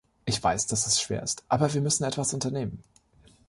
[0.25, 2.83] Ich weiß, dass es schwer ist, aber wir müssen etwas unternehmen.